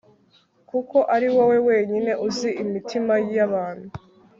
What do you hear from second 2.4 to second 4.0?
imitima y'abantu